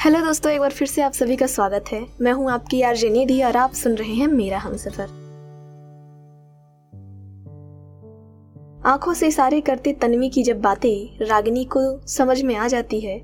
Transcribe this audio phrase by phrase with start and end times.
[0.00, 2.96] Hello दोस्तों, एक बार फिर से आप सभी का स्वागत है। मैं हूँ आपकी यार
[3.04, 5.08] निधि और आप सुन रहे हैं मेरा हम सफ़र
[8.86, 13.18] आँखों से इशारे करते तन्वी की जब बातें रागिनी को समझ में आ जाती है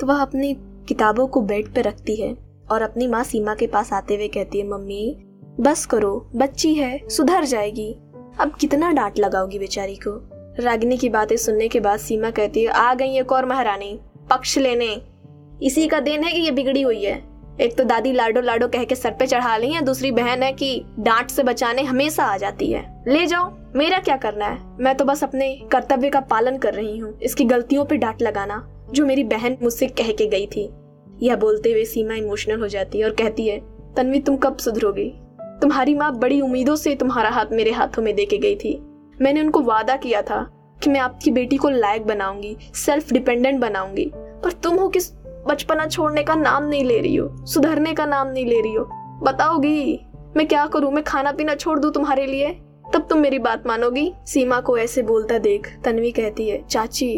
[0.00, 0.54] तो वह अपनी
[0.88, 2.36] किताबों को बेड पर रखती है
[2.70, 5.16] और अपनी माँ सीमा के पास आते हुए कहती है, मम्मी,
[5.60, 7.92] बस करो, बच्ची है, सुधर जाएगी।
[8.40, 10.18] अब कितना डांट लगाओगी बेचारी को?
[10.62, 13.98] रागिनी की बातें सुनने के बाद सीमा कहती है, आ गई एक और महारानी,
[14.30, 15.15] पक्ष लेने।
[15.62, 17.22] इसी का देन है कि ये बिगड़ी हुई है।
[17.60, 20.52] एक तो दादी लाडो लाडो कह के सर पे चढ़ा ली है, दूसरी बहन है
[20.52, 24.58] कि डांट से बचाने हमेशा आ जाती है। ले जाओ, मेरा क्या करना है?
[24.80, 28.62] मैं तो बस अपने कर्तव्य का पालन कर रही हूँ, इसकी गलतियों पे डांट लगाना,
[28.90, 30.68] जो मेरी बहन मुझसे कह के गई थी।
[31.22, 33.58] यह बोलते हुए सीमा इमोशनल हो जाती है और कहती है,
[33.96, 35.12] तन्वी, तुम कब सुधरोगी?
[35.62, 38.78] तुम्हारी माँ बड़ी उम्मीदों से तुम्हारा हाथ मेरे हाथों में दे के गई थी।
[39.22, 40.46] मैंने उनको वादा किया था
[40.82, 45.10] कि मैं आपकी बेटी को लायक बनाऊँगी सेल्फ डिपेंडेंट बनाऊँगी। पर तुम हो किस
[45.46, 48.84] बचपना छोड़ने का नाम नहीं ले रही हो, सुधरने का नाम नहीं ले रही हो।
[49.22, 50.00] बताओगी,
[50.36, 50.92] मैं क्या करूँ?
[50.92, 52.50] मैं खाना पीना छोड़ दूँ तुम्हारे लिए?
[52.94, 57.14] तब तुम मेरी बात मानोगी। सीमा को ऐसे बोलता देख, तन्वी कहती है, चाची,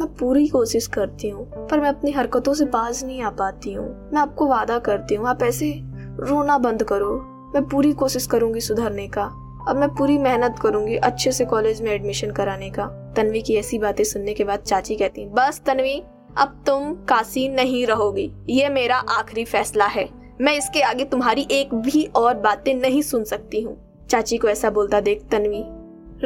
[0.00, 3.86] मैं पूरी कोशिश करती हूँ, पर मैं अपनी हरकतों से बाज नहीं आ पाती हूँ।
[4.12, 5.72] मैं आपको वादा करती हूँ, आप ऐसे
[6.20, 7.14] रोना बंद करो।
[7.54, 9.22] मैं पूरी कोशिश करूँगी सुधरने का
[9.68, 12.84] अब मैं पूरी मेहनत करूँगी अच्छे से कॉलेज में एडमिशन कराने का।
[13.16, 16.02] तन्वी की ऐसी बातें सुनने के बाद चाची कहती बस तन्वी
[16.38, 20.08] अब तुम काशी नहीं रहोगी। ये मेरा आखिरी फैसला है।
[20.40, 24.70] मैं इसके आगे तुम्हारी एक भी और बातें नहीं सुन सकती हूँ। चाची को ऐसा
[24.70, 25.64] बोलता देख तन्वी।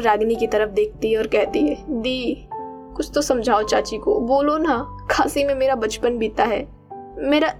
[0.00, 2.48] रागिनी की तरफ़ देखती है और कहती है, दी,
[2.96, 4.76] कुछ तो समझाओ चाची को। बोलो ना
[5.10, 6.68] काशी में मेरा बचपन बीता है।
[7.18, 7.54] मेरा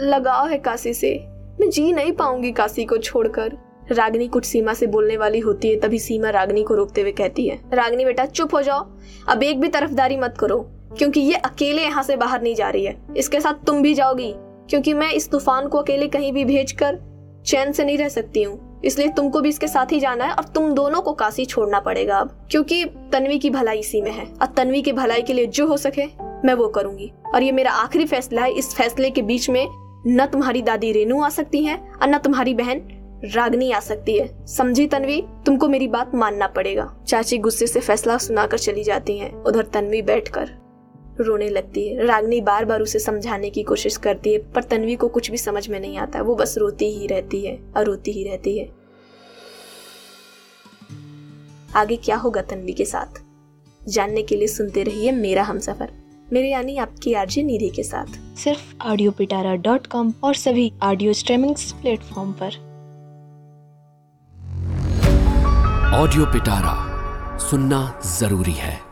[0.00, 1.18] लगाव है काशी से।
[1.60, 3.58] मैं जी नहीं पाऊँगी काशी को छोड़कर।
[3.92, 7.48] रागनी कुछ सीमा से बोलने वाली होती है, तभी सीमा रागनी को रोकते हुए कहती
[7.48, 8.86] है, रागनी बेटा, चुप हो जाओ।
[9.28, 12.84] अब एक भी तरफदारी मत करो। क्योंकि ये अकेले यहाँ से बाहर नहीं जा रही
[12.84, 14.32] है। इसके साथ तुम भी जाओगी,
[14.70, 16.98] क्योंकि मैं इस तूफ़ान को अकेले कहीं भी भेज कर
[17.46, 20.44] चैन से नहीं रह सकती हूँ। इसलिए तुमको भी इसके साथ ही जाना है और
[20.44, 24.46] तुम दोनों को काशी छोड़ना पड़ेगा अब, क्योंकि तन्वी की भलाई इसी में है। और
[24.46, 26.06] तन्वी की भलाई के लिए जो हो सके,
[26.46, 29.66] मैं वो करूँगी। और ये मेरा आखिरी फैसला है। इस फैसले के बीच में
[30.06, 32.80] न तुम्हारी दादी रेनू आ सकती है और न तुम्हारी बहन
[33.24, 35.20] रागनी आ सकती है। समझी तन्वी?
[35.46, 40.02] तुमको मेरी बात मानना पड़ेगा। चाची गुस्से से फैसला सुनाकर चली जाती हैं। उधर तन्वी
[40.02, 40.58] बैठकर
[41.22, 45.08] रोने लगती है। रागनी बार बार उसे समझाने की कोशिश करती है पर तन्वी को
[45.08, 48.24] कुछ भी समझ में नहीं आता। वो बस रोती ही रहती है और रोती ही
[48.24, 48.68] रहती है।
[51.76, 53.22] आगे क्या होगा तन्वी के साथ?
[53.88, 55.92] जानने के लिए सुनते रहिए मेरा हम सफ़र
[56.32, 61.12] मेरे यानी आपकी आरजे निधि के साथ। सिर्फ़ ऑडियो पिटारा डॉट कॉम और सभी ऑडियो
[61.12, 62.58] स्ट्रीमिंग प्लेटफॉर्म पर।
[65.94, 68.89] ऑडियो पिटारा सुनना ज़रूरी है।